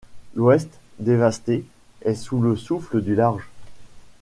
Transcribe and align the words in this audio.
L’ouest, 0.33 0.79
dévasté, 0.97 1.63
est 2.01 2.15
sous 2.15 2.41
le 2.41 2.55
souffle 2.55 3.03
du 3.03 3.13
large. 3.13 3.47